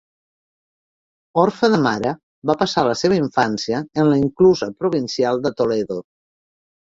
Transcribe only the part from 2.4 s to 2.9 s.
va passar